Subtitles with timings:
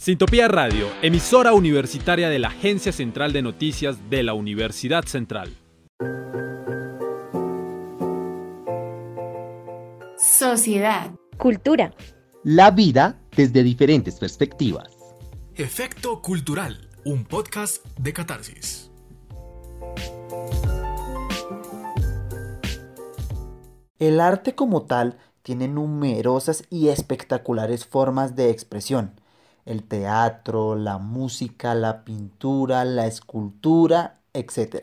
[0.00, 5.54] Sintopía Radio, emisora universitaria de la Agencia Central de Noticias de la Universidad Central.
[10.16, 11.10] Sociedad.
[11.36, 11.92] Cultura.
[12.44, 14.88] La vida desde diferentes perspectivas.
[15.54, 18.90] Efecto Cultural, un podcast de catarsis.
[23.98, 29.19] El arte como tal tiene numerosas y espectaculares formas de expresión.
[29.70, 34.82] El teatro, la música, la pintura, la escultura, etc.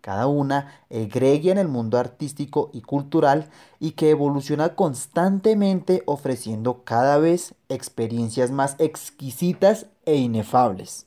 [0.00, 7.18] Cada una egregia en el mundo artístico y cultural y que evoluciona constantemente ofreciendo cada
[7.18, 11.06] vez experiencias más exquisitas e inefables.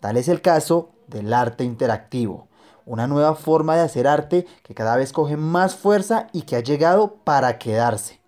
[0.00, 2.46] Tal es el caso del arte interactivo,
[2.84, 6.60] una nueva forma de hacer arte que cada vez coge más fuerza y que ha
[6.60, 8.19] llegado para quedarse.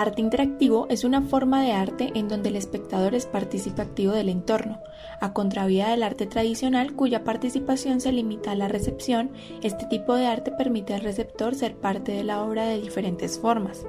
[0.00, 4.28] Arte interactivo es una forma de arte en donde el espectador es partícipe activo del
[4.28, 4.80] entorno.
[5.20, 9.30] A contravía del arte tradicional, cuya participación se limita a la recepción,
[9.62, 13.86] este tipo de arte permite al receptor ser parte de la obra de diferentes formas,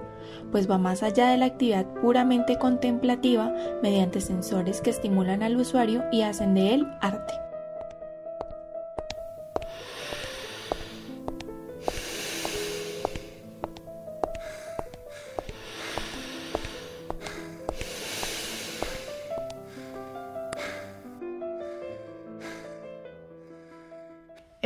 [0.51, 6.03] pues va más allá de la actividad puramente contemplativa mediante sensores que estimulan al usuario
[6.11, 7.48] y hacen de él arte.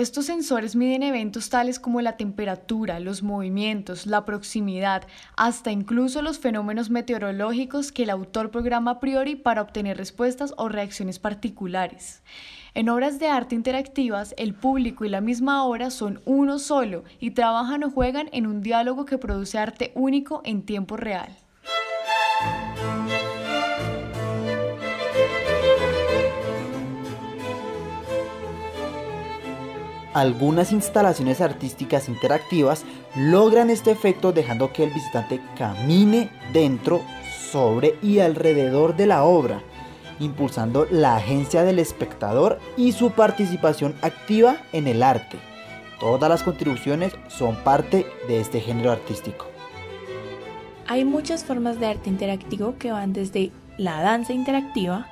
[0.04, 5.04] Estos sensores miden eventos tales como la temperatura, los movimientos, la proximidad,
[5.38, 10.68] hasta incluso los fenómenos meteorológicos que el autor programa a priori para obtener respuestas o
[10.68, 12.22] reacciones particulares.
[12.74, 17.32] En obras de arte interactivas, el público y la misma obra son uno solo y
[17.32, 21.34] trabajan o juegan en un diálogo que produce arte único en tiempo real.
[30.14, 32.86] Algunas instalaciones artísticas interactivas
[33.16, 37.02] logran este efecto dejando que el visitante camine dentro,
[37.52, 39.62] sobre y alrededor de la obra,
[40.20, 45.38] impulsando la agencia del espectador y su participación activa en el arte.
[46.00, 49.46] Todas las contribuciones son parte de este género artístico.
[50.88, 55.08] Hay muchas formas de arte interactivo que van desde la danza interactiva,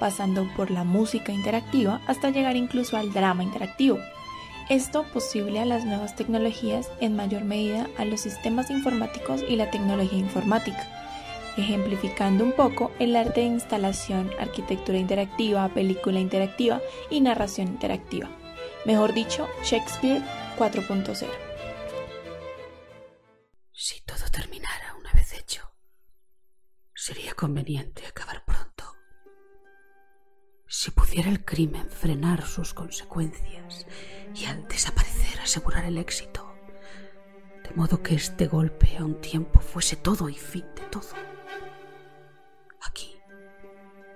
[0.00, 3.98] pasando por la música interactiva, hasta llegar incluso al drama interactivo.
[4.70, 9.68] Esto posible a las nuevas tecnologías, en mayor medida a los sistemas informáticos y la
[9.68, 10.86] tecnología informática,
[11.56, 16.80] ejemplificando un poco el arte de instalación, arquitectura interactiva, película interactiva
[17.10, 18.30] y narración interactiva.
[18.86, 20.22] Mejor dicho, Shakespeare
[20.56, 21.26] 4.0.
[23.72, 25.68] Si todo terminara una vez hecho,
[26.94, 28.84] sería conveniente acabar pronto.
[30.68, 33.84] Si pudiera el crimen frenar sus consecuencias
[34.40, 36.54] y al desaparecer asegurar el éxito,
[37.62, 41.10] de modo que este golpe a un tiempo fuese todo y fin de todo.
[42.82, 43.16] Aquí,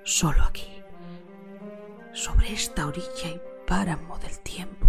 [0.03, 0.83] solo aquí,
[2.13, 4.87] sobre esta orilla y páramo del tiempo,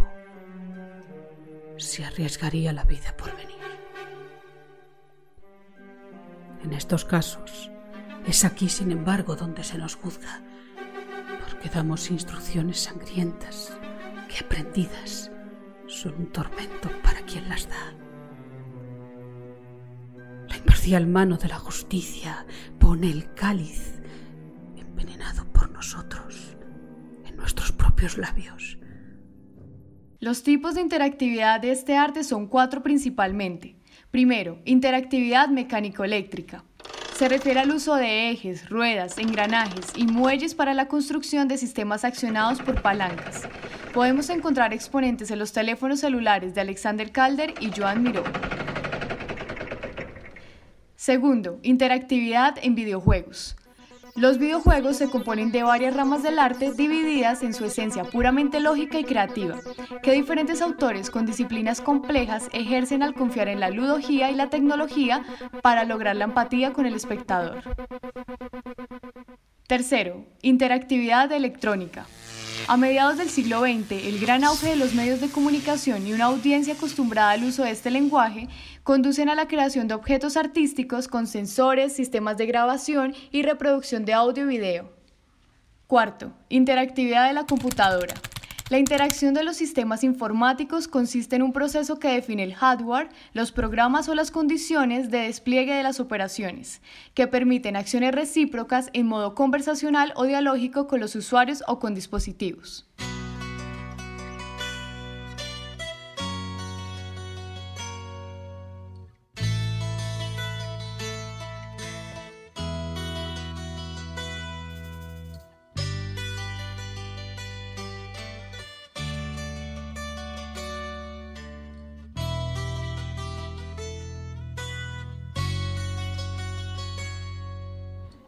[1.78, 3.56] se arriesgaría la vida por venir.
[6.64, 7.70] En estos casos,
[8.26, 10.42] es aquí, sin embargo, donde se nos juzga
[11.48, 13.78] porque damos instrucciones sangrientas
[14.40, 15.32] aprendidas
[15.88, 17.94] son un tormento para quien las da.
[20.48, 22.46] La imparcial mano de la justicia
[22.80, 23.94] pone el cáliz
[24.78, 26.58] envenenado por nosotros
[27.26, 28.78] en nuestros propios labios.
[30.20, 33.78] Los tipos de interactividad de este arte son cuatro principalmente.
[34.12, 36.64] Primero, interactividad mecánico-eléctrica.
[37.16, 42.04] Se refiere al uso de ejes, ruedas, engranajes y muelles para la construcción de sistemas
[42.04, 43.48] accionados por palancas.
[43.96, 48.26] Podemos encontrar exponentes en los teléfonos celulares de Alexander Calder y Joan Miró.
[50.98, 53.56] Segundo, interactividad en videojuegos.
[54.14, 59.00] Los videojuegos se componen de varias ramas del arte divididas en su esencia puramente lógica
[59.00, 59.62] y creativa,
[60.04, 65.24] que diferentes autores con disciplinas complejas ejercen al confiar en la ludología y la tecnología
[65.62, 67.64] para lograr la empatía con el espectador.
[69.68, 72.06] Tercero, interactividad electrónica.
[72.68, 76.26] A mediados del siglo XX, el gran auge de los medios de comunicación y una
[76.26, 78.48] audiencia acostumbrada al uso de este lenguaje
[78.82, 84.14] conducen a la creación de objetos artísticos con sensores, sistemas de grabación y reproducción de
[84.14, 84.92] audio y video.
[85.86, 88.16] Cuarto, interactividad de la computadora.
[88.72, 93.52] La interacción de los sistemas informáticos consiste en un proceso que define el hardware, los
[93.52, 96.82] programas o las condiciones de despliegue de las operaciones,
[97.14, 102.88] que permiten acciones recíprocas en modo conversacional o dialógico con los usuarios o con dispositivos.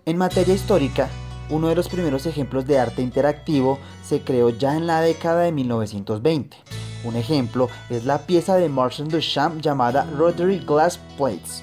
[0.07, 1.09] En materia histórica,
[1.49, 5.51] uno de los primeros ejemplos de arte interactivo se creó ya en la década de
[5.51, 6.55] 1920.
[7.03, 11.61] Un ejemplo es la pieza de Marcel Duchamp llamada Rotary Glass Plates.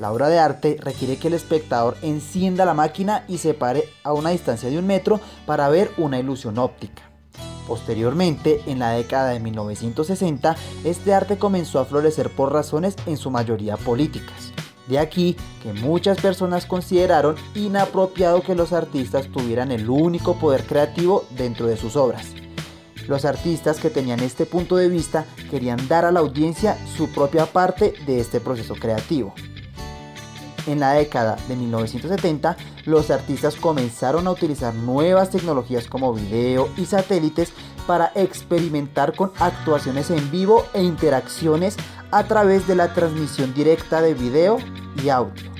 [0.00, 4.12] La obra de arte requiere que el espectador encienda la máquina y se pare a
[4.12, 7.02] una distancia de un metro para ver una ilusión óptica.
[7.68, 13.30] Posteriormente, en la década de 1960, este arte comenzó a florecer por razones en su
[13.30, 14.53] mayoría políticas.
[14.86, 21.24] De aquí que muchas personas consideraron inapropiado que los artistas tuvieran el único poder creativo
[21.30, 22.34] dentro de sus obras.
[23.08, 27.46] Los artistas que tenían este punto de vista querían dar a la audiencia su propia
[27.46, 29.34] parte de este proceso creativo.
[30.66, 32.56] En la década de 1970,
[32.86, 37.52] los artistas comenzaron a utilizar nuevas tecnologías como video y satélites
[37.86, 41.76] para experimentar con actuaciones en vivo e interacciones
[42.10, 44.58] a través de la transmisión directa de video
[45.02, 45.52] y audio.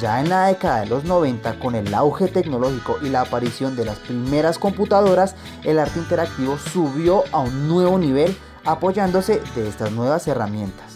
[0.00, 3.84] Ya en la década de los 90, con el auge tecnológico y la aparición de
[3.84, 10.26] las primeras computadoras, el arte interactivo subió a un nuevo nivel apoyándose de estas nuevas
[10.26, 10.91] herramientas.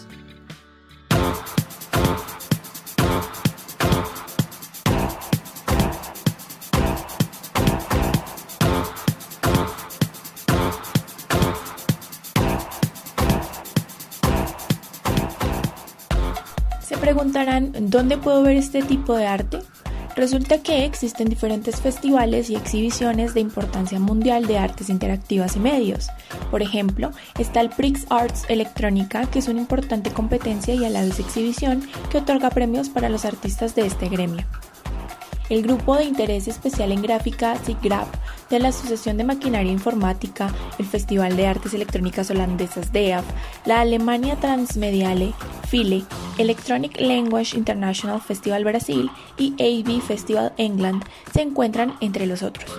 [16.94, 19.58] Preguntarán, ¿dónde puedo ver este tipo de arte?
[20.16, 26.08] Resulta que existen diferentes festivales y exhibiciones de importancia mundial de artes interactivas y medios.
[26.50, 31.02] Por ejemplo, está el Prix Arts Electrónica, que es una importante competencia y a la
[31.02, 34.46] vez exhibición que otorga premios para los artistas de este gremio.
[35.50, 38.08] El Grupo de Interés Especial en Gráfica, SIGGRAPH,
[38.50, 43.24] de la Asociación de Maquinaria Informática, el Festival de Artes Electrónicas Holandesas DEAF,
[43.64, 45.32] la Alemania Transmediale,
[45.68, 46.04] FILE,
[46.38, 52.70] Electronic Language International Festival Brasil y AV Festival England se encuentran entre los otros.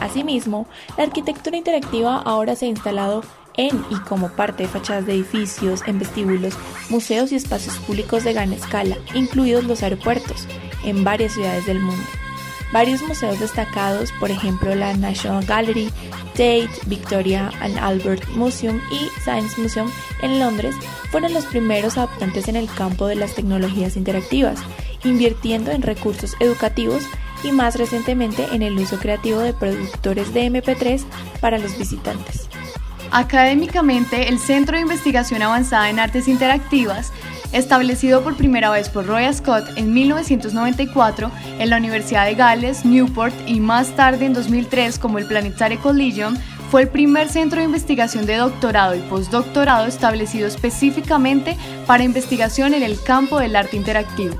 [0.00, 0.66] Asimismo,
[0.96, 3.22] la arquitectura interactiva ahora se ha instalado
[3.56, 6.54] en y como parte de fachadas de edificios, en vestíbulos,
[6.88, 10.46] museos y espacios públicos de gran escala, incluidos los aeropuertos,
[10.84, 12.19] en varias ciudades del mundo.
[12.72, 15.90] Varios museos destacados, por ejemplo la National Gallery,
[16.32, 19.90] Tate, Victoria and Albert Museum y Science Museum
[20.22, 20.76] en Londres,
[21.10, 24.60] fueron los primeros adaptantes en el campo de las tecnologías interactivas,
[25.02, 27.02] invirtiendo en recursos educativos
[27.42, 31.02] y más recientemente en el uso creativo de productores de MP3
[31.40, 32.48] para los visitantes.
[33.10, 37.12] Académicamente, el Centro de Investigación Avanzada en Artes Interactivas
[37.52, 43.34] establecido por primera vez por Roy Scott en 1994 en la Universidad de Gales, Newport
[43.46, 46.38] y más tarde en 2003 como el Planetary Collision,
[46.70, 51.56] fue el primer centro de investigación de doctorado y postdoctorado establecido específicamente
[51.86, 54.36] para investigación en el campo del arte interactivo.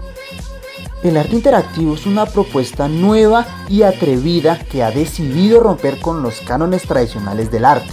[1.03, 6.41] El arte interactivo es una propuesta nueva y atrevida que ha decidido romper con los
[6.43, 7.91] cánones tradicionales del arte.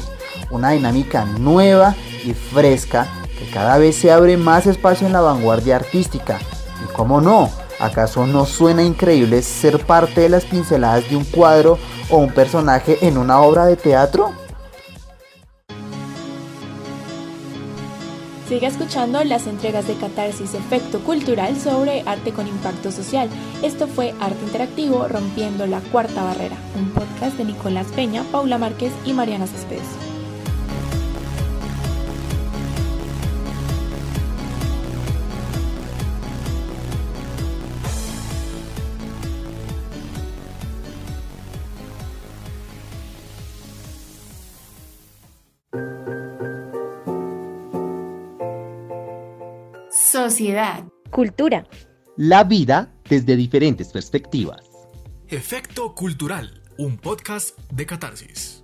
[0.51, 5.75] Una dinámica nueva y fresca que cada vez se abre más espacio en la vanguardia
[5.75, 6.39] artística.
[6.83, 11.77] Y cómo no, ¿acaso no suena increíble ser parte de las pinceladas de un cuadro
[12.09, 14.33] o un personaje en una obra de teatro?
[18.47, 23.29] Sigue escuchando las entregas de Catarsis Efecto Cultural sobre arte con impacto social.
[23.61, 28.93] Esto fue Arte Interactivo Rompiendo la Cuarta Barrera, un podcast de Nicolás Peña, Paula Márquez
[29.05, 30.06] y Mariana Céspedes.
[49.97, 50.83] Sociedad.
[51.09, 51.67] Cultura.
[52.17, 54.61] La vida desde diferentes perspectivas.
[55.27, 58.63] Efecto Cultural, un podcast de catarsis.